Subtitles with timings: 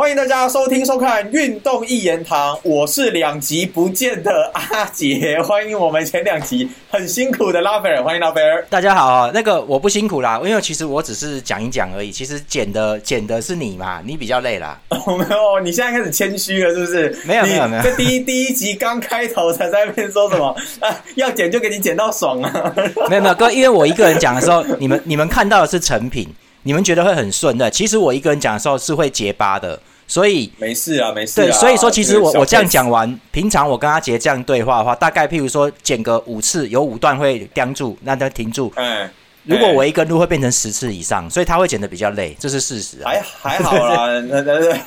[0.00, 8.64] 欢迎大家收听收看《运动一言堂》，我是两集不见的阿杰，欢迎我们前两集很辛苦的拉斐尔，欢迎拉斐尔。
[8.70, 14.80] 大家好，那个我不辛苦啦，因为其实我只是讲一讲而已，其实剪的剪的是你嘛，你比较累啦。
[14.88, 17.14] 哦没有，你现在开始谦虚了，是不是？
[17.26, 20.48] 没有没有没有，这第一第一集刚开头才在那边说什么
[20.80, 20.88] 啊？
[21.16, 22.74] 要剪就给你剪到爽啊！
[23.10, 26.26] 没有没有哥，因为我一个人讲的时候，你们你们看到的是成品，
[26.62, 29.78] 你们觉得会很顺的，其实我一个人讲的时候是会结巴的。
[30.10, 31.36] 所以没事啊，没事。
[31.36, 38.72] 对，所以说其实我我这样讲完，平常我跟阿杰这样对话的话，大概譬如说剪个五次，有五段会僵住，那他停住。
[38.74, 39.08] 嗯。
[39.44, 42.98] 如果我一根路会变成十次以上，所以他会剪的比较累，这是事实。
[43.04, 44.72] 还还好啦，对对对。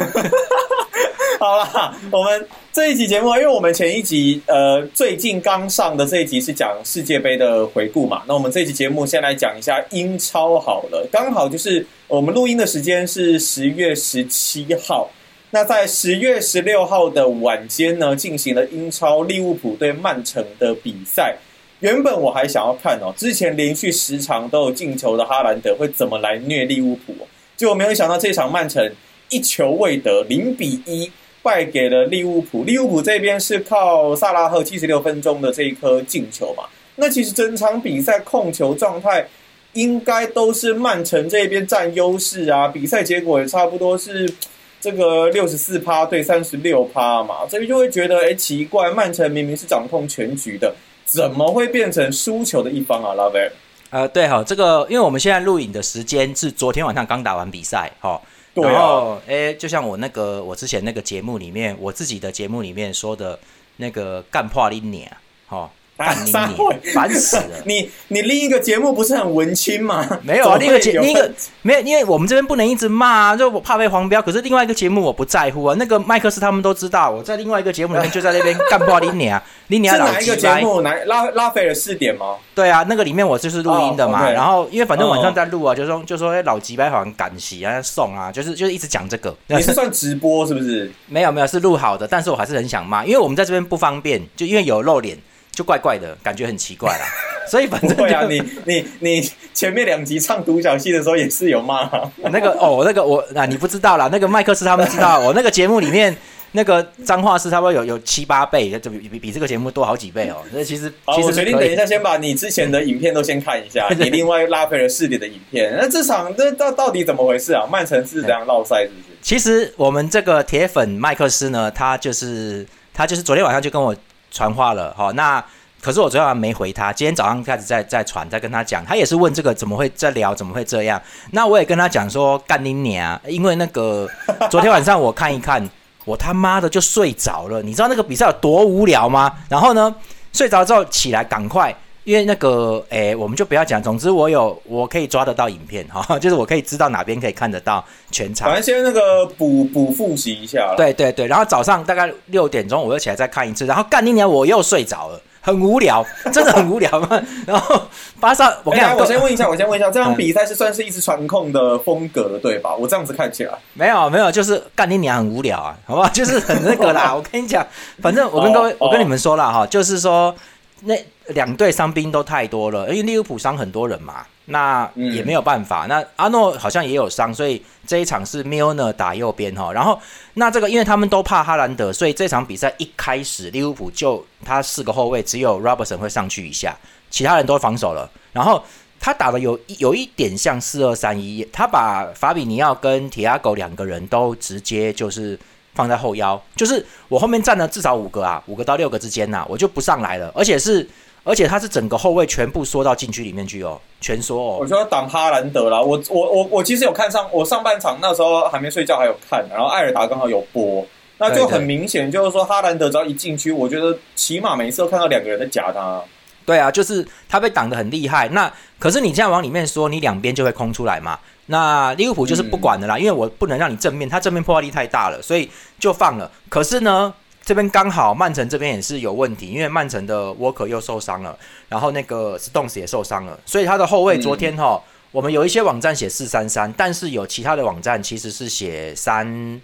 [1.43, 15.11] 好了，我们这一集节目，因为我们前一集呃最近刚上的这一集是讲世界杯的回顾嘛，那我们这一集节目先来讲一下英超好了，刚好就是我们录音的时间是十月十七号，
[15.51, 21.35] 那在十月十六号的晚间呢，进行了英超利物浦对曼城的比赛。
[21.81, 27.13] 原本我还想要看哦，之前连续十场都有进球的哈兰德会怎么来虐利物浦，
[27.57, 28.89] 结果没有想到这场曼城
[29.29, 31.11] 一球未得，零比一。
[31.43, 36.63] 败给了利物浦，利物浦这边是靠萨拉赫七十六分钟的这一颗进球嘛？
[36.95, 39.27] 那其实整场比赛控球状态
[39.73, 44.31] 应该都是曼城这边占优势啊，比赛结果也差不多是
[44.79, 53.13] 这个六十四趴对三十六趴嘛，所以就会觉得哎奇怪，曼城明明是掌控全局的，怎么会变成输球的一方啊？
[53.15, 53.51] 拉贝尔，
[53.89, 58.21] 呃，对哈，这个因为我们现在录影的时间是昨天晚上刚打完比赛，哈。
[58.55, 63.39] 然后，哎，就像我那个我之前那个节目里面，我自己的节目里面说的
[63.77, 65.11] 那个干破林年，
[65.47, 65.69] 哈。
[65.95, 67.43] 干你烦死了！
[67.65, 70.05] 你你另一个节目不是很文青吗？
[70.23, 74.21] 没有啊， 另一个节另一个没有，因为我们这边不能一直骂啊，就我怕被黄标。
[74.21, 80.81] 可是另外一个节目我不在乎啊，那个麦克斯他们都知道，我在另外一个节目里面就在那边干破林尼啊，林年哪一个节目？
[80.81, 82.37] 哪拉拉菲尔四点吗？
[82.55, 84.27] 对啊，那个里面我就是录音的嘛。
[84.29, 89.35] 然后因为反正晚上在录啊，就说就说哎老吉白好像赶集啊送啊，就是就是一直讲这个。
[89.47, 90.91] 你是算直播是不是？
[91.07, 95.15] 没有没有是录好的，但是我还是很想骂，因为我们在这边不方便，就因为有露脸。
[95.53, 97.05] 就怪怪的感觉很奇怪啦，
[97.47, 106.15] 所以反正对啊，你你你前面两集唱独角戏的时候也是有骂那个哦，那个我啊，你不知道啦，那个麦克斯他们知道，我 那个节目里面
[106.53, 110.37] 那个脏话是差不多有有七八倍，就比比比这个节目多好几倍哦。
[110.51, 115.71] 那其实其实决定等一下先把你之前的影片都先看一下，你另外拉回了试点的影片。
[115.79, 117.67] 那这场这到到底怎么回事啊？
[117.71, 119.03] 曼城是怎样落赛是不是？
[119.21, 123.95] 其实我们这个铁粉麦克斯呢，他就是他就是昨天晚上就跟我。
[124.33, 125.41] 传话了哈，那
[125.79, 131.01] 可是我昨天晚上没回他，今天早上开始在在传，在跟他讲，他也是问这个怎么会在聊，怎么会这样？
[131.31, 134.09] 那我也跟他讲说干你娘，因为那个
[134.49, 135.69] 昨天晚上我看一看，
[136.05, 139.31] 我他妈的就睡着了，你知道那个比赛有多无聊吗？
[139.47, 139.93] 然后呢，
[140.31, 141.73] 睡着之后起来赶快。
[142.03, 143.81] 因为那个，诶，我们就不要讲。
[143.81, 148.47] 总之，我有我可以抓得到影片哈， 就是我可以知道哪边可以看得到全场。
[148.49, 150.73] 反正先那个补补复习一下。
[150.75, 153.65] 对对对，然后早上大概六点钟，我又起来再看一次。
[153.65, 157.21] 然后干一年我又睡着了，很无聊， 真的很无聊嘛。
[157.47, 157.81] 然后
[158.19, 162.75] 巴萨，我看我先问一下，我先问一下，这场比赛是算是一直传控的风格了对吧？
[162.75, 166.09] 我这样子看起来没有没有，就是干一年很无聊啊，好不好？
[166.09, 167.13] 就是很那个啦。
[167.15, 167.65] 我跟你讲，
[168.01, 170.35] 反正我跟各位，我跟你们说了哈，就是说
[170.83, 170.95] 那。
[171.29, 175.85] 两队伤兵都太多了，因为利物浦伤很多人嘛，那也没有办法。
[175.87, 179.71] 那阿诺好像也有伤，所以这一场是 Milner 打右边哈。
[179.71, 179.97] 然后
[180.33, 186.77] 那这个因为他们都怕哈兰德，所以这场比赛一开始利物浦就他四个后卫只有 Robertson 会上去一下，
[187.09, 188.11] 其他人都防守了。
[188.33, 188.61] 然后
[188.99, 195.39] 他打的有有一点像四二三一，他把法比尼奥跟铁阿狗两个人都直接就是。
[195.73, 200.31] 放在后腰，就是我后面站了至少五个啊，五个到六个之间呐，我就不上来了。
[200.35, 200.87] 而且是，
[201.23, 204.57] 而且他是整个后卫全部缩到禁区里面去哦，全缩哦。
[204.61, 210.85] 我说挡哈兰德啦，我我我我其实有看上，我上半场那时候还没睡觉还有看，然后艾尔达刚好有播，
[211.17, 216.01] 那就很明显就是说哈兰德只要一进区，我觉得起码每次都看到两个人在夹他。
[216.45, 218.27] 对啊，就是他被挡的很厉害。
[218.29, 221.17] 那可是你这样往里面说，你两边就会空出来嘛。
[221.47, 226.31] 那利物浦就是不管的啦，因为我不能让你正面，他正面破坏力太大了，所以就放了。
[226.49, 227.13] 可是呢，
[227.43, 231.37] 这边刚好曼城这边也是有问题，因为曼城的沃克又受伤了，
[231.67, 234.81] 然后那个 Stones 也受伤了，所以他的后卫昨天哈，
[235.11, 239.61] 我们有一些网站写四三三，但是有其他的网站其实是写三。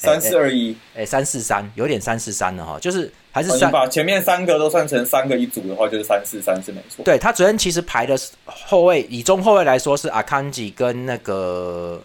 [0.00, 3.70] 三四二一，哎，三四三，有点三四三了哈，就是还是三。
[3.70, 7.04] 把前面三个都算成三个一组的话，就是三四三是没错。
[7.04, 12.02] 对他昨天其实排的后卫，以中后卫来说是阿康吉跟那个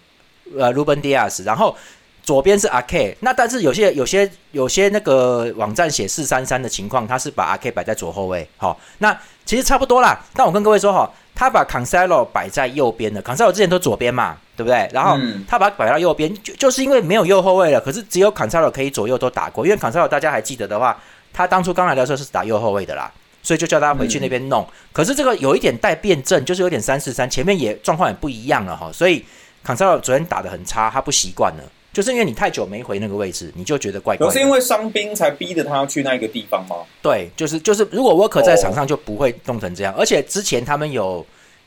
[0.58, 1.74] 呃鲁本迪亚斯，然后
[2.22, 10.22] 左边是阿 K，那但是有些有些有些那个网站写四三三的情况，他是把阿 K 摆在左后卫，好，那其实差不多啦。
[10.34, 14.88] 但我跟各位说哈，他把 Cancelo 摆在右边的，Cancelo 之前都左边嘛，对不对？
[14.92, 20.98] 然后他把摆到右边，就就是因为没有右后卫了，可是只有 Cancelo 可以左右都打过，因为 Cancelo 大家还记得的话，
[21.32, 23.12] 他当初刚来的时候是打右后卫的啦，
[23.42, 24.66] 所以就叫他回去那边弄。
[24.92, 29.24] 可是这个有一点带变阵，就是有点三四三，前面也状况也不一样了哈，所以
[29.64, 31.62] Cancelo 昨天打的很差，他不习惯了。
[31.92, 34.26] 就是因为你太久没回那个位置，你就觉得怪怪。
[34.26, 36.76] 不是因为伤兵才逼着他要去那个地方吗？
[37.00, 39.94] 对，就是就是，如果沃克在场上就不会弄成这样。
[39.96, 41.24] 而且之前他们有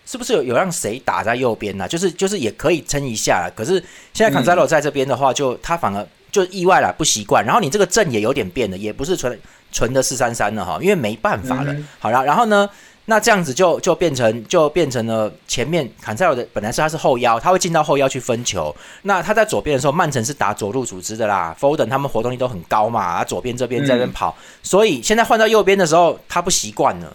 [0.09, 1.88] 是不是有有让谁打在右边呢？
[1.88, 3.47] 就是就是也可以撑一下。
[3.56, 3.73] 可是
[4.11, 7.45] 现在坎塞洛在这边的话，就他反而就意外了，不习惯。
[7.45, 9.39] 然后你这个阵也有点变了，也不是纯
[9.71, 11.75] 纯的四三三了哈，因为没办法了。
[12.00, 12.67] 好了，然后呢？
[13.06, 18.75] 那这样子就就变成就变成了前面坎塞罗的本来是他是后腰，他会进到后腰去分球。
[19.01, 27.11] 那他在左边的时候，曼城是打左路组织的啦，Foden 他们活动力都很高嘛，他左边这边在那边跑，所以现在换到右边的时候，他不习惯了，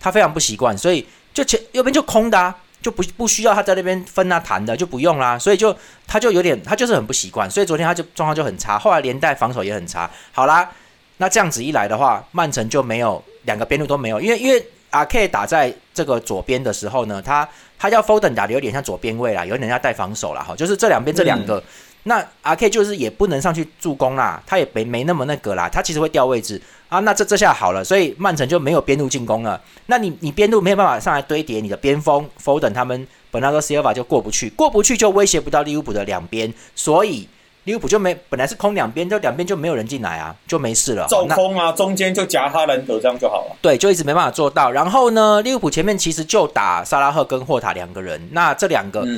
[0.00, 5.76] 他非常不习惯，所以就前右边就空的，啊，就不不需要他在那边分啊弹的就不用啦，所以就
[6.06, 10.10] 他就有点他就是很不习惯，所以昨天他就状况就很差，后来连带防守也很差。
[10.32, 10.70] 好啦，
[11.18, 14.64] 那这样子一来的话，曼城就没有两个边路都没有，因为因为。
[14.94, 20.40] 阿 K 打在这个左边的时候呢，他他叫 Foden 打的有点像左边位啦，有点要带防守啦。
[20.40, 21.60] 哈，就是这两边这两个，
[22.04, 27.00] 那 R K 就是也不能上去助攻啦，他也没没那么那个啦，他其实会掉位置啊。
[27.00, 29.60] 那这这下好了，所以曼城就没有边路进攻了。
[29.86, 37.28] 那你你边路没有办法上来堆叠你的边锋 Foden 他们本拉多 Silva 就过不去，过不去就威胁不到利物浦的两边，所以。
[37.64, 41.06] 利物浦就没本来是空两边，就两边就没有人进来啊，就没事了。
[41.08, 43.56] 走空啊，中间就夹哈兰德这样就好了。
[43.62, 44.70] 对，就一直没办法做到。
[44.70, 49.08] 然后呢，利物浦前面其实就打萨拉赫跟霍塔两个人，那这两个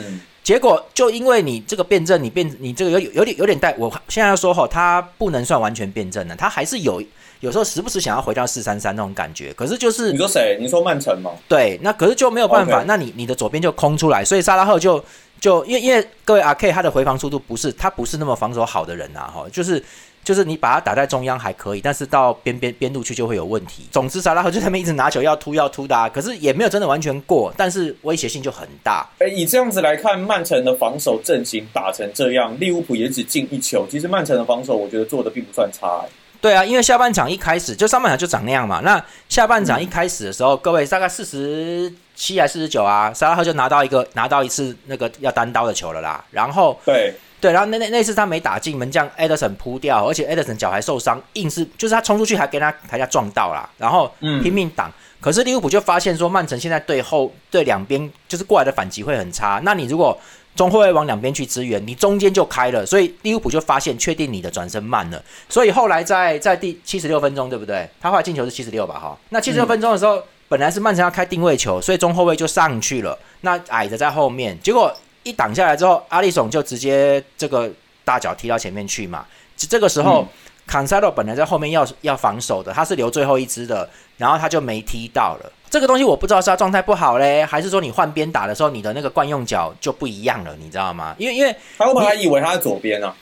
[0.47, 3.75] 结果就因为你这个辩证，你变你这个有有点有点带。
[3.77, 7.03] 我现在要说哈，他不能算完全辩证的，他还是有
[7.41, 9.53] 有时候时不时想要回到四三三那种感觉。
[9.55, 10.57] 可是就是你说谁？
[10.61, 11.33] 你说曼城吗？
[11.49, 15.05] 对，那可是就没有办法，那你你的左边就空出来，所以萨拉赫就。
[15.39, 19.81] 就因为因为各位阿 K 他的回防速度不是他不是那么防守好的人呐哈，就是
[20.27, 23.87] 就是你把它打在中央还可以，但是到边边边路去就会有问题。
[23.93, 29.09] 总之，萨拉赫就他们一直拿球要突要突的，啊可是也没有真的完全过，但是威胁性就很大。
[29.21, 33.87] 哎，以这样子来看，曼城的防守阵型打成这样，利物浦也只进一球。
[33.89, 36.05] 其实曼城的防守我觉得做的并不算差。
[36.41, 38.81] 对啊，因为下半场一开始就上半场就长那样嘛。
[38.83, 46.25] 那下半场一开始的时候，各位大概四十七还四十九啊，萨拉赫就拿到一个拿到一次那个要单刀的球了啦。
[46.33, 54.11] 然后对对，然后那那那次他没打进门将艾德森扑掉，而且 Edison 脚还受伤，硬是就是他冲出去还跟他台下撞到啦，然后
[54.43, 54.91] 拼命挡。
[55.21, 59.61] 可是利物浦就发现说，曼城现在对后对两边就是过来的反击会很差。
[59.65, 60.17] 那你如果
[60.55, 67.89] 中后卫往两边去支援，你中间就开了，所以利物浦就发现确定你的转身慢了，所以后来在在第七十六分钟，对不对？
[68.01, 68.99] 他后来进球是七十六吧？
[68.99, 74.95] 哈，那七十六分钟的时候，本来是曼城要开定位球，所以中后卫就上去了，那矮的在后面，结果
[75.27, 77.69] 一挡下来之后，阿里松就直接这个
[78.05, 79.27] 大脚踢到前面去嘛。
[79.57, 80.25] 这个时候，
[80.67, 85.53] 坎塞洛本来在后面要要防守的，他是留最后一支的，然后他就没踢到了。
[85.69, 91.17] 这个东西我不知道是他状态不好嘞，还是说你换边打的时候，你的那个惯用脚就不一样了，你知道吗？
[91.19, 93.13] 因为因为他以为他在左边呢？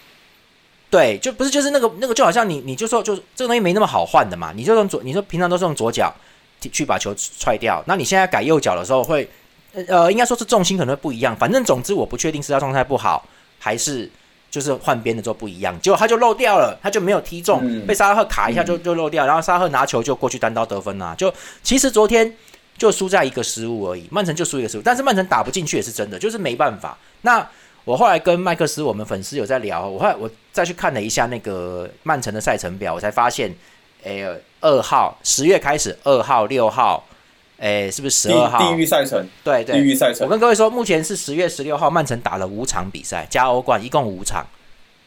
[0.90, 6.12] 对，就不是就是那个那个就好像你你就说就这个东西没那么好换的嘛，你就用左，你说平常都是用左脚
[6.60, 9.28] 去把球踹掉，那你现在改右脚的时候会
[9.88, 13.26] 呃，应该说是重心可能会不一样，反正总之我不确定是他状态不好
[13.58, 14.10] 还是。
[14.50, 21.12] 就是换边的时候不一样，结果他就漏掉了，他就没有踢中，被沙拉赫卡一下就就漏掉，然后沙拉赫拿球就过去单刀得分啦。
[21.18, 22.32] 就其实昨天
[22.78, 26.96] 就输在一个失误而已，曼城就输一个失误，但是曼城打不进去也是真的，就是没办法。
[27.22, 27.44] 那
[27.84, 33.52] 我后来跟麦克斯我们粉丝有在聊，我后来我再去看了一下那个曼城的赛程表，我才发现，
[34.04, 34.24] 哎，
[34.60, 37.04] 二号十月开始，二号六号。
[37.58, 38.58] 哎，是不是十二号？
[38.58, 40.26] 地狱赛程，对对，地狱赛程。
[40.26, 44.46] 我跟各位说，目前是十月十六号，曼城打了五场比赛，加欧冠，一共五场，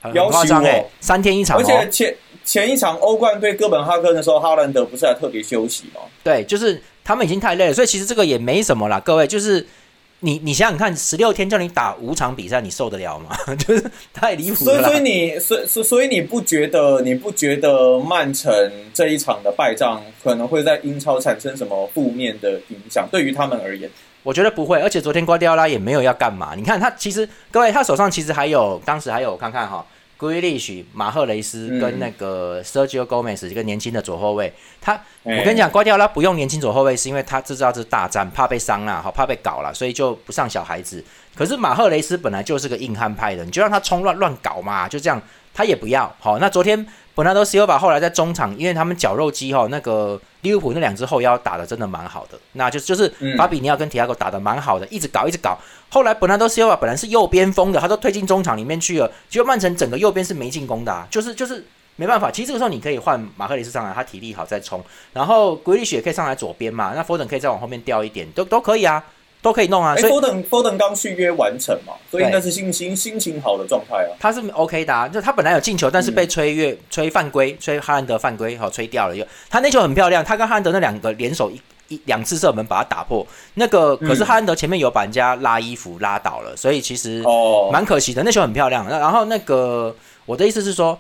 [0.02, 1.58] 很夸张哎，三天一场。
[1.58, 6.02] 而且前前一场欧冠对哥本哈根的时候，哈兰德不是还特别休息吗？
[6.24, 9.66] 对，就是他们已经太累了，所以其实这个也没什么啦，各位就是。
[10.20, 13.38] 你你想想看，十六天叫你打五场比赛，你受得了吗？
[13.56, 14.74] 就是太离谱了。
[14.74, 18.52] 所以所以你所所所以你不觉得你不觉得曼城
[18.94, 23.08] 这一场的败仗可能会在英超产生什么负面的影响？
[23.12, 23.88] 对于他们而言，
[24.24, 24.80] 我觉得不会。
[24.82, 26.56] 而且昨天瓜迪奥拉也没有要干嘛。
[26.56, 29.86] 你看他其实各位他手上其实还有当时还有看看哈
[30.20, 34.52] r e l i s h 马赫雷斯跟那个 Sergio Gomez 一个年轻的左后卫。
[34.82, 41.04] 他，我跟你讲，瓜迪奥拉不用年轻左后卫，是因为他知道这是大战，怕被伤了，好怕被搞了，所以就不上小孩子。
[41.36, 45.22] 可是马赫雷斯本来就是个硬汉派的，你就让他冲乱乱搞嘛，就这样，
[45.54, 46.12] 他也不要。
[46.20, 46.86] 好，那昨天。
[47.18, 55.58] 本纳多西欧巴后来在中场，因为他们绞肉机哈，那个利物浦那两只后腰打的真的蛮好的，那就就是法比尼奥跟提亚戈打的蛮好的，一直搞一直搞。
[55.90, 62.30] 后来本纳多西欧巴本来是右边锋的，他都推进中场里面去了，结果曼城整个右边是没进攻的，就是就是没办法。
[62.30, 64.80] 其实这个时候你可以换马克里斯上来，他体力好再冲，
[65.14, 69.04] 然后格里雪可以上来左边嘛，那福登可以再往后面调一点，都都可以啊。
[69.48, 69.96] 都可以弄啊！
[69.98, 74.12] 哎，波登波登刚续约完成嘛，所以应该是心情心情好的状态啊。
[74.20, 79.16] 他是 OK 的，啊，就他本来有进球，但是被吹越吹犯规，吹哈兰德犯规，好吹掉了。
[79.16, 83.26] 又他那球很漂亮，他跟哈兰德那两个联手一一两次射门把他打破。
[83.54, 88.22] 那个可是哈兰德前面有把人家拉衣服拉倒了，所以其实哦蛮可惜的。
[88.24, 88.86] 那球很漂亮。
[88.90, 91.00] 然后那个我的意思是说。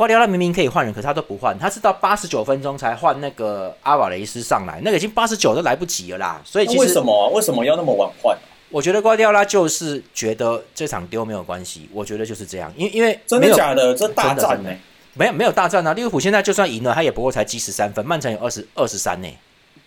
[0.00, 6.40] 瓜迪奥拉明明可以换人，可是他都不换，他是到八十九分钟才换那个阿瓦雷斯上来，那个已经八十九都来不及了啦。
[6.42, 8.34] 所以其实为什么为什么要那么晚换？
[8.70, 13.92] 我觉得瓜迪奥拉就是觉得这场丢没有关系，我觉得就是这样，因为因为真的假的？
[13.94, 14.70] 这大战呢？
[15.12, 15.92] 没有没有大战啊！
[15.92, 19.28] 利物浦现在就算赢了，他也不过才积十三分，曼城有二十二十三呢。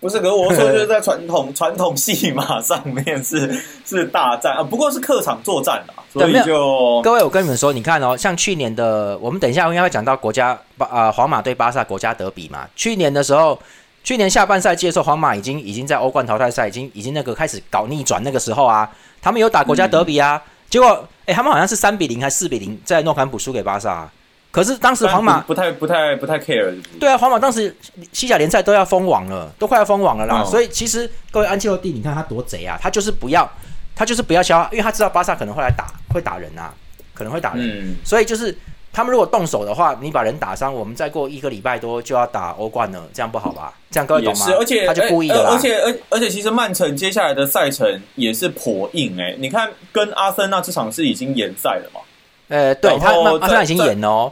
[0.03, 3.57] 不是，可是我说就是在传统传统戏码上面是
[3.87, 12.67] 是大战啊，不过是客场作战啊，所以就各位，我跟你们说，你看哦，像去年的，我们等一下应该会讲到国家巴啊皇马对巴萨国家德比嘛。
[12.75, 13.57] 去年的时候，
[14.03, 18.89] 去年下半赛季的时候，皇马已经已经在欧冠淘汰赛已经已经那个开始搞逆转，那个时候啊，
[19.21, 24.11] 他们有打国家德比啊，结果哎，他们好像是三比零还是四比零在诺坎普输给巴萨。
[24.53, 27.75] 可是当时皇马不太不太不太 care，对啊，皇马当时
[28.11, 30.43] 西甲联赛都要封网了，都快要封网了啦。
[30.43, 33.51] 所以其实各位安切洛蒂，你看他多贼啊，他就是不要，
[33.95, 36.71] 他就是不要消，因为他知道巴萨可能会来打，会打人啊，
[37.15, 37.95] 可能会打人。
[38.05, 38.55] 所以就是
[38.91, 43.73] 他们如果动手的话，你把人打伤，我们再过一个礼拜多就要打欧冠了，这样不好吧？
[43.89, 44.45] 这样各位懂吗？
[44.59, 52.01] 而且他就故意的而且而而且其实曼城接下来的赛程也是颇硬哎，你看跟阿森纳这场是已经延赛了嘛？
[52.49, 53.07] 呃，对他
[53.39, 54.31] 阿森纳已经延哦。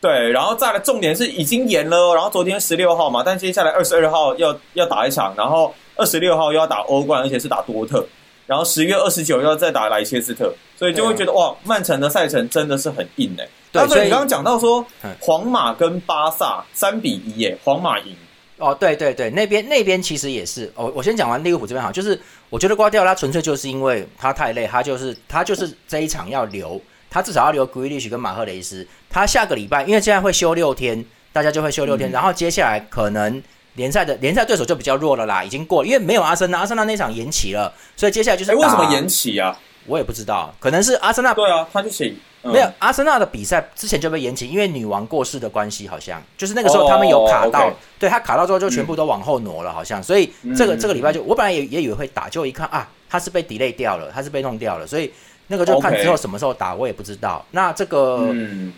[0.00, 8.02] 对，然后再来重点是已经延了，然后昨天十六号嘛，但接下来二十二号要要打一场，然后二十六号又要打欧冠，而且是打多特，
[8.46, 13.46] 然后十月二十九又要再打莱切斯特，所以就会觉得哇，曼城的赛程真的是很硬哎。
[13.70, 14.82] 对，所以你刚刚讲到说，
[15.20, 18.16] 皇马跟巴萨三比一耶，皇马赢。
[18.56, 20.72] 哦，对对对，那边那边其实也是。
[20.76, 26.80] 哦，我先讲完利物浦这边好，就是我觉得瓜迪奥拉纯粹就是因为他太累，他就是他就是这一场要留。
[27.12, 28.86] 他至少要留 Grealish 跟马赫雷斯。
[29.10, 32.10] 他下个礼拜，因为现在会休六天，大家就会休六天。
[32.12, 33.42] 然后接下来可能
[33.74, 39.58] 联赛的联赛对手就比较弱了啦，已经过了，因为没有阿森纳，阿森纳那场延期了，所以接下来就是为什么延期啊？
[39.86, 50.00] 我也不知道，可能是阿森纳对啊，他就写没有阿森纳的比赛之前就被延期，因为女王过世的关系，好像就是那个时候他们有卡到，对他卡到之后就全部都往后挪了，好像。
[50.00, 55.10] 所以这个这个礼拜就我本来也也以为会打，就一看啊，他是被 delay 掉了，他是被弄掉了，所以。
[55.52, 57.44] 那个就看之后什么时候打，我也不知道。
[57.50, 58.32] 那这个，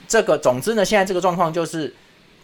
[0.08, 1.94] 这个，总之呢，现在这个状况就是，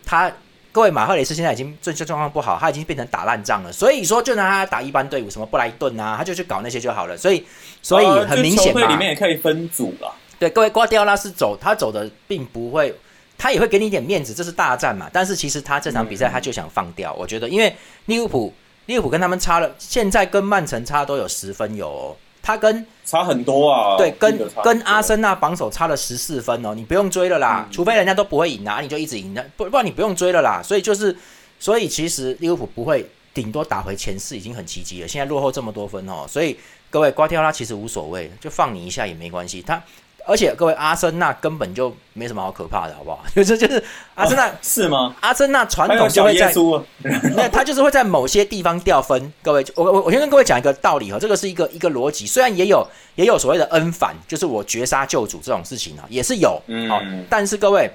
[0.05, 0.31] 他
[0.71, 3.73] 各位马赫雷斯现在已经这些状况不好，他已经变成打烂仗了。
[3.73, 7.17] 所以说，就拿他打一般队伍，什么布莱顿啊，他就去搞那些就好了。
[7.17, 7.43] 所以，
[7.81, 10.15] 所以很明显嘛，里面也可以分组了。
[10.39, 12.95] 对，各位瓜迪奥拉是走，他走的并不会，
[13.39, 15.09] 他也会给你一点面子，这是大战嘛。
[15.11, 18.53] 但是其实他这场比赛他就想放掉，我觉得，因为利物浦，
[18.85, 22.15] 利物浦跟他们差了，现在跟曼城差都有十分有。
[22.49, 30.63] 他跟差很多啊，对，跟跟阿森纳榜首差了十四分哦，你不用追了啦，除非人家都不会赢啊，你就一直赢的，不不然你不用追了啦。
[30.65, 31.15] 所以就是，
[31.59, 36.57] 所以其实利物浦不会顶多打回前四已经很奇迹了，现在落后这么多分哦，所以
[36.89, 39.83] 各位瓜迪奥拉其实无所谓，就放你一下也没关系，他。
[40.29, 43.25] 而且各位，阿森纳根本就没什么好可怕的，好不好？
[43.35, 43.83] 就是就是
[44.15, 45.17] 阿森纳是吗？
[45.21, 46.53] 阿森纳传统就会在，
[47.35, 49.33] 那他就是会在某些地方掉分。
[49.43, 52.27] 各位，我我我先跟各位讲一个道理哈，这个是一个一个逻辑。
[52.27, 56.61] 虽然也有也有所谓的恩反，就是我绝杀救主这种事情啊，也是有。
[56.91, 57.91] 好，但是各位，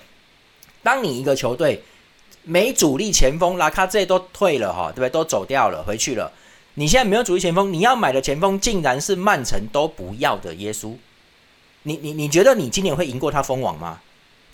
[0.81, 1.83] 当你一个球队
[2.41, 5.09] 没主力前锋，拉卡这都退了哈，对不对？
[5.09, 6.31] 都走掉了，回去了。
[6.73, 10.95] 你现在没有主力前锋，你要买的前锋竟然是曼城都不要的耶稣。
[11.83, 13.99] 你你你觉得你今年会赢过他封王吗？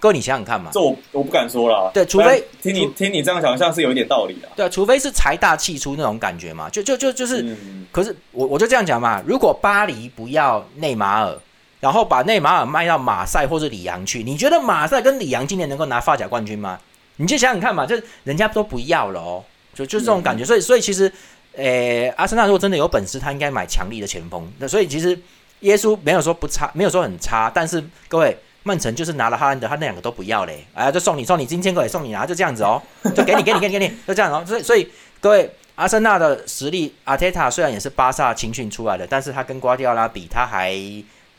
[0.01, 0.71] 各位，你想想看嘛。
[0.73, 1.91] 这我我不敢说了。
[1.93, 4.47] 对，除非听你听你这样想像是有一点道理的。
[4.55, 6.69] 对，除非是财大气粗那种感觉嘛。
[6.69, 7.55] 就就就就是，
[7.91, 9.21] 可是我我就这样讲嘛。
[9.27, 11.37] 如果巴黎不要内马尔，
[11.81, 16.79] 然后把内马尔卖到马赛或者里昂去，你觉得马赛跟里昂今年能够拿发甲冠军吗？
[17.17, 19.43] 你就想想看嘛，就人家都不要了哦，
[19.73, 20.45] 就就这种感觉。
[20.45, 21.11] 所以所以其实，
[21.57, 24.49] 诶，阿森纳如果真的有本事，他应该买强力的前锋。
[24.59, 25.19] 那所以其实。
[25.61, 32.81] 耶稣没有说不差，没有说很差，但是各位曼城就是拿了哈兰德，他那两个都不要嘞，哎，就送你送你，今天可以送你啊，就这样子哦，
[33.15, 34.43] 就给你给你给你给你， 就这样哦。
[34.45, 34.89] 所以所以
[35.19, 40.73] 各位，阿森纳的实力，阿泰塔虽然也是巴萨青训出来的，但是他跟瓜迪奥拉比，他还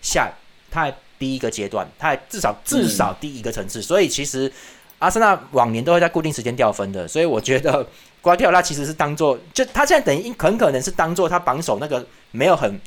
[0.03, 0.31] 下
[0.71, 3.81] 他还低一个阶段，他还至少至少低一个层次。
[3.81, 4.51] 所以其实
[4.99, 7.87] 阿森纳往年都会在固定时间掉分的，所以我觉得
[8.21, 12.81] 瓜迪奥拉其实是当做，就他现在等于很可能是当做他榜首那个没有很。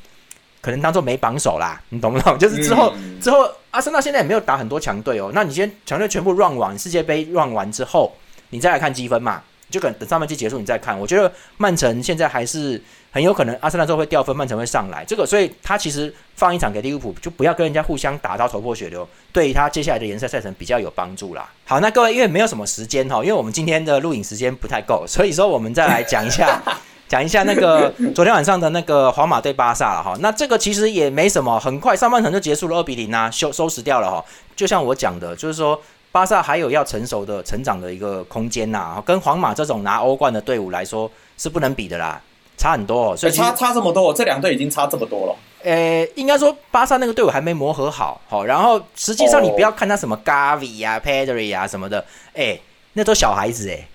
[0.64, 2.38] 可能当做没榜首啦， 你懂不懂？
[2.38, 5.30] 就是之后之后，阿森纳现在也没有打很多强队哦。
[5.34, 8.10] 那你先强队全部 run 完世界杯 run 完之后，
[8.48, 10.98] 你再来看积分嘛，就可能等上半季结束你再看。
[10.98, 12.80] 我觉得曼城现在还是
[13.12, 15.04] 很有可能，阿森纳之后会掉分，曼城会上来。
[15.04, 21.46] 这个，所以他其实放一场给利物浦，就不要跟人家互相打到头破血流，对于他接下来的联赛赛程比较有帮助啦。
[21.66, 26.62] 好，那各位因为没有什么时间哈，因为我们今天的录影时间不太够，所以说我们再来讲一下。
[27.08, 34.24] 讲一下那个 昨天晚上的那个皇马对巴萨了哈，那这个其实也没什么，很快上半场就结束了，二比零啊，收收拾掉了哈。
[34.56, 35.80] 就像我讲的，就是说
[36.10, 42.20] 巴萨还有要成熟的成长的一个空间呐，跟皇马这种拿欧冠的队伍来说是不能比的啦，
[42.56, 43.16] 差很多。
[43.16, 45.36] 所以差差这么多，这两队已经差这么多了。
[45.62, 52.58] 呃，应该说巴萨那个队伍还没磨合好，好，然后实际上你不要看他什么 Gavi 呀、Pedri 啊什么的，哎，
[52.92, 53.88] 那都小孩子哎。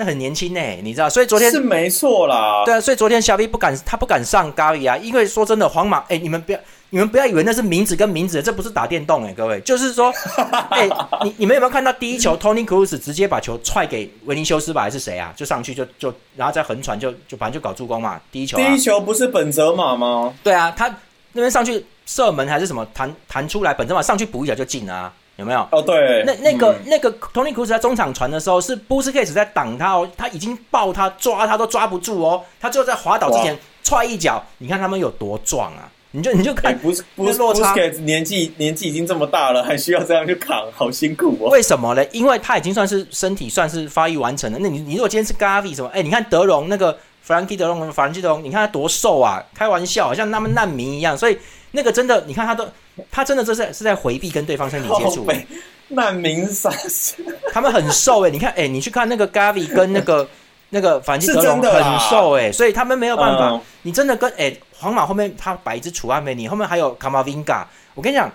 [0.00, 2.62] 那很年轻呢，你知道，所以昨天是没错啦。
[2.64, 10.10] 对啊，所以昨天小 V 不敢，他不敢上咖喱啊，因为说真的，皇马，哎，你们不要，你们不要以为那是名字跟名字，这不是打电动哎，各位，就是说，
[10.72, 10.88] 哎，
[11.22, 15.34] 你你们有没有看到第一球，Tony Cruz 直接把球踹给维尼修斯吧，还是谁啊？
[15.36, 18.18] 就上去就就，然后再横传，就就反正就搞助攻嘛。
[18.32, 20.32] 第一球，第一球不是本泽马吗？
[20.42, 20.88] 对啊，他
[21.34, 25.12] 那边上去射门还是什么弹弹出来，本泽马上去补一脚就进啊。
[25.40, 25.66] 有没有？
[25.72, 35.90] 哦，对，那那个那个 Tony Cruz 在中场传的时候，是 Busquets 在挡他哦，他已经抱他抓他都抓不住哦，他最后在滑倒之前踹一脚，你看他们有多壮啊！
[36.12, 41.48] 你就你就看，不是不是 Busquets 年纪年纪已经这么大了，还需要这样去扛，好辛苦哦。
[41.50, 42.04] 为什么呢？
[42.12, 44.58] 因为他已经算是身体算是发育完成了。
[44.60, 45.88] 那你你如果今天是 Gavi 什么？
[45.94, 49.42] 哎，你看德容那个 Frankie 德容，法兰基德容，你看他多瘦啊！
[49.54, 51.16] 开玩笑，好像他们难民一样。
[51.16, 51.38] 所以
[51.70, 52.68] 那个真的，你看他都。
[53.10, 55.26] 他真的这是是在回避跟对方身体接触，
[55.88, 56.70] 难民杀，
[57.52, 60.28] 他们很瘦哎，你看哎，你去看那个 Gavi 跟那个
[60.70, 63.60] 那个反击德隆很瘦哎，所以他们没有办法。
[63.82, 68.30] 你真的跟哎皇马后面他摆一只楚阿梅尼，后面还有卡马 Vinga，我跟你讲，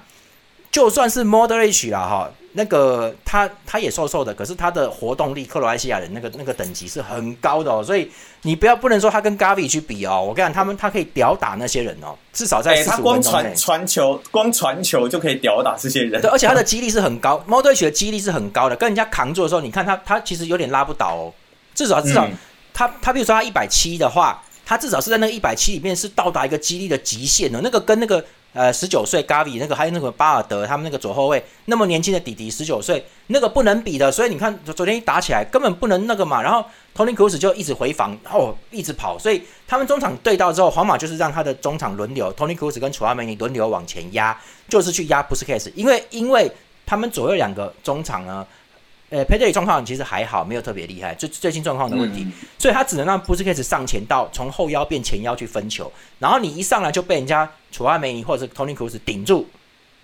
[0.72, 2.30] 就算是 Moderate 了哈。
[2.58, 8.10] 那个他他也瘦瘦的，可是他的活动力，克罗埃西亚人那个那个等级是很高的哦，所以
[8.44, 21.34] 你不要不能说他跟 Gavi 去比哦，我跟你讲，他们他可以吊打那些人哦，至少在他光传传球，光传球就可以吊打这些人，对，而且他的肌力是很高，猫队血的肌力是很高的，跟人家扛住的时候，你看他他其实有点拉不倒哦，
[21.74, 22.26] 至少至少
[22.74, 28.24] 他他比如说他一百七的话，他至少是在那个一百七里面是到达一个肌力的极限的，那个跟那个。
[28.56, 34.10] 呃，十九岁 Gavi 那个，还有那个巴尔德，他们那个左后卫那么年轻的弟弟，十九岁，那个不能比的。
[34.10, 36.42] 所以你看，昨天一打起来，根本不能那个嘛。
[36.42, 36.64] 然后
[36.96, 39.20] Tony Cruz 就一直回防，哦，一直跑。
[39.20, 44.40] 所以他们中场对到之后，皇马就是让他的中场轮流，Tony Cruz 跟楚阿梅尼轮流往前压，
[44.70, 46.50] 就是去压不是 case，因为因为
[46.86, 48.48] 他们左右两个中场呢。
[49.10, 52.26] 呃，佩德里状况其实还好，没有特别厉害，最最近状况的问题，
[52.58, 59.48] 所以他只能让布斯克斯上前到从后腰变前腰去分球，然后你一上来就被人家楚阿梅尼或者是托尼库斯顶住，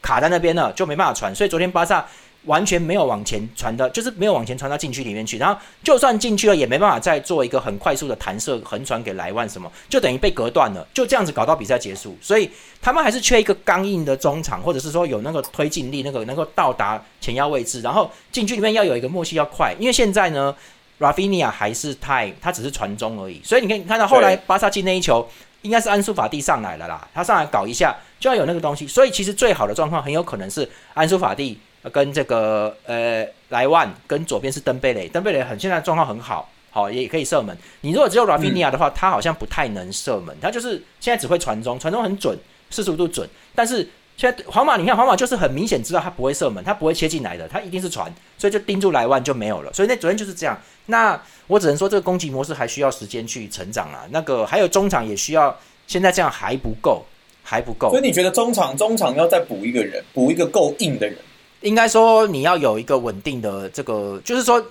[0.01, 2.05] 卡在那边了，就没办法传，所以昨天巴萨。
[2.45, 5.38] 完全没有往前传的，就是没有往前传到禁区里面去。
[5.38, 10.86] 然后就算进去了，也没办法再做一个很快速的弹射横传给莱万什么，就等于被隔断了。
[10.91, 12.17] 就这样子搞到比赛结束。
[12.19, 12.49] 所以
[12.82, 17.82] 他们还是缺一个刚硬的中场，或者是说有那个推进力，那个能够到达前腰位置。
[17.82, 20.56] 然后禁区里面要有一个默契要快，因为现在呢
[20.99, 23.39] ，Rafinha 还是太，他只是传中而已。
[23.43, 25.27] 所以你可以看到后来巴萨进那一球，
[25.62, 28.88] 应该是安苏法蒂上来了啦，他上来搞一下就要有那个东西。
[28.88, 31.60] 所以其实最好的状况很有可能是安苏法蒂。
[31.91, 37.58] 跟这个呃莱万跟左边是登贝雷，登贝雷很现在状况很好，好也可以射门。
[37.82, 42.38] 你如果只有拉菲尼亚的话，他好像不太能射门，他就是现在只会传中，传中很准，
[42.70, 43.28] 四十五度准。
[43.56, 49.74] 但是现在皇马，你看皇马就是很明显知道他不会射门，他不会切进来的，他一定是传，所以就盯住莱万就没有了。
[49.74, 50.60] 所以那昨天就是这样。
[50.86, 54.06] 那我只能说这个攻击模式还需要时间去成长啊。
[54.12, 57.04] 那个还有中场也需要，现在这样还不够，
[57.44, 57.89] 还不够。
[57.89, 61.17] 所以你觉得中场中场要再补一个人，补一个够硬的人？
[61.62, 64.63] 应该说你要有一个稳定的这个，就是说，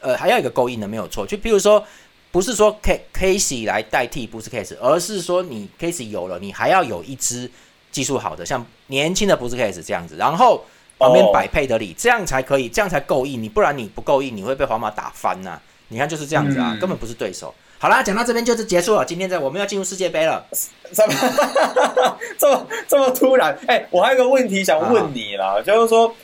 [0.00, 1.26] 呃，还要一个勾引的没有错。
[1.26, 1.82] 就比如说，
[2.30, 7.50] 不是说 K Casey 来代替不是 Case，而是说你 Casey 有了，你还要有一支
[7.90, 10.62] 技术好的，像年轻的不是 Case 这样子，然后
[10.98, 13.42] 旁边摆配的里，这样才可以，这样才够硬。
[13.42, 15.58] 你不然你不够硬，你会被皇马打翻呐。
[15.88, 17.54] 你看就是这样子啊，根本不是对手。
[17.78, 19.04] 好啦，讲到这边就是结束了。
[19.04, 20.44] 今天在我们要进入世界杯了，
[20.92, 21.14] 这么
[22.36, 23.56] 这么这么突然？
[23.66, 26.14] 哎，我还有个问题想问你啦，就是说。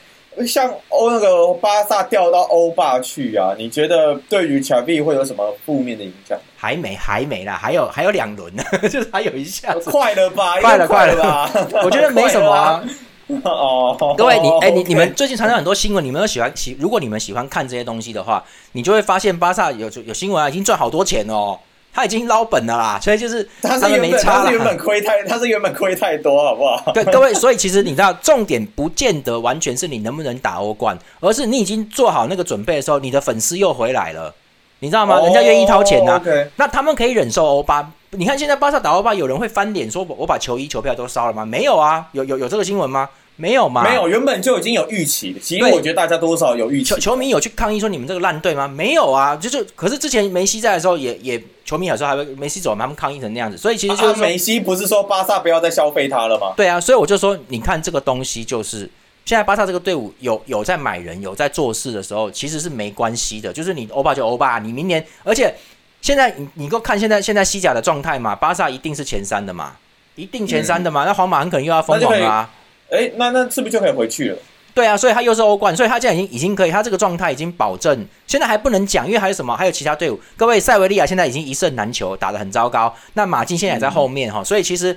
[0.47, 6.39] 像欧那个巴萨调到欧霸去啊，你觉得对于乔比会有什么负面的影响？
[6.57, 10.61] 还没，还没啦，还有还有两轮呢， 就是还有一下子 快了吧？
[10.61, 11.51] 快了，快了吧？
[11.85, 12.83] 我觉得没什么啊。
[13.45, 21.57] 哦，各位，你哎，你你们最近常常很多新闻，你们都喜欢喜，如果你们喜欢看这些东西的话，你就会发现巴萨有有新闻啊，已经赚好多钱哦。
[21.93, 26.93] 他已经捞本了啦，所以就是他是原本他是原本亏太 他是原本亏太多，好不好？
[26.93, 34.33] 对各位，所以其实你知道，重点不见得完全是你能不能打欧冠，而是你已经做好那个准备的时候，你的粉丝又回来了，
[34.79, 35.21] 你知道吗？
[35.21, 36.21] 人家愿意掏钱呐，
[36.57, 37.91] 那他们可以忍受欧巴。
[38.13, 43.09] 你看现在巴萨打欧巴，有人会翻脸说：“我我把球衣球票都烧了吗？”没有啊，有有有这个新闻吗？
[43.41, 43.83] 没有吗？
[43.83, 45.35] 没有，原本就已经有预期。
[45.43, 46.91] 其实我觉得大家多少有预期。
[46.91, 48.69] 球球迷有去抗议说你们这个烂队吗？
[48.69, 53.57] 没有啊，就是可是之前梅西在的时候，也也球迷有时候还会梅西走，他们抗议成那样子。
[53.57, 56.53] 所以其实就是梅西不是说巴萨不要再消费他了吗？
[56.55, 58.81] 对啊，所以我就说，你看这个东西，就是
[59.25, 63.51] 现在巴萨这个队伍有有在买人，有在做事的时候，其实是没关系的。
[63.51, 65.55] 就是你欧巴就欧巴，你明年，而且
[66.03, 68.37] 现在你你够看现在现在西甲的状态嘛？
[68.37, 69.73] 巴萨一定是前三的嘛？
[70.17, 71.05] 一定前三的嘛？
[71.05, 72.51] 那皇马很可能又要疯狂啦。
[72.91, 74.39] 哎，那那是不是就可以回去了？
[74.73, 78.07] 对啊，所以他又是欧冠，所以他现在已经已经可以，他这个状态已经保证。
[78.27, 79.55] 现在还不能讲，因为还有什么？
[79.57, 80.19] 还有其他队伍。
[80.37, 82.95] 各位，塞维利亚现在已经一胜难求，打得很糟糕。
[83.15, 84.97] 那马竞现在也在后面哈，所以其实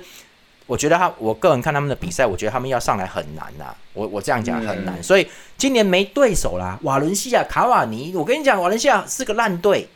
[0.66, 3.74] 我觉得他，我个人看他们的比赛，我觉得他们要上来很难呐。
[3.92, 5.26] 我我这样讲很难，所以
[5.58, 6.78] 今年没对手啦。
[6.82, 9.88] 瓦伦西亚、卡瓦尼，我跟你讲，瓦伦西亚是个烂队，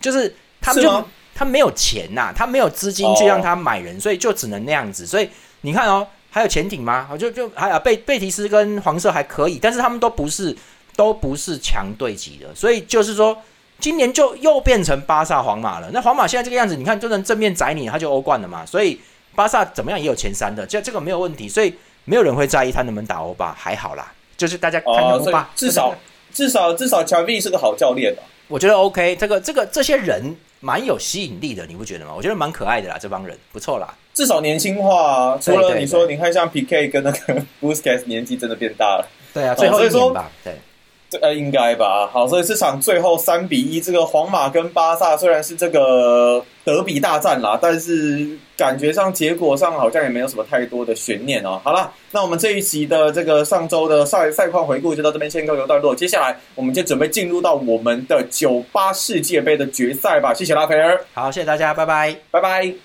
[0.00, 5.06] 就是他们就他没有钱呐，他没有资金去让他买人，所以就只能那样子。
[5.06, 5.28] 所以
[5.60, 6.06] 你看哦。
[6.30, 7.08] 还有潜艇吗？
[7.18, 10.56] 就就还有贝贝提斯跟黄色还可以，但是他们都不是
[10.96, 13.36] 都不是强队级的，所以就是说
[13.78, 15.90] 今年就又变成巴萨皇马了。
[15.92, 18.64] 那皇马现在这个样子，你看就能正面宰你，他就欧冠了嘛。
[18.64, 19.00] 所以
[19.34, 24.12] 巴萨怎么样也有前三的，这这个没有问题，所以没有人会在意他能不能打欧巴，还好啦。
[24.36, 25.94] 就是大家看看欧巴，至少
[26.32, 29.16] 至少至少乔比是个好教练的，我觉得 OK。
[29.16, 32.12] 这个这个这些人蛮有吸引力的，你不觉得吗？
[32.16, 33.94] 我觉得蛮可爱的啦，这帮人不错啦。
[34.12, 36.88] 至少年轻化，除了你说，你看像 P.K.
[36.88, 39.06] 跟那个 Busquets 年纪真的变大了。
[39.32, 40.52] 对啊，最后一年吧，对，
[41.20, 42.08] 呃，应该吧。
[42.12, 51.60] 好，所以这场最后三比一，这个皇马跟巴萨虽然是这个德比大战啦，但是感觉上结果上好像也没有什么太多的悬念哦。
[51.62, 60.34] 好了，那我们这一集的这个上周的赛赛况回顾就到这边先告一段落，接下来我们就准备进入到我们的九八世界杯的决赛吧。
[60.34, 62.80] 谢谢拉斐尔，好，谢谢大家，拜拜，拜拜。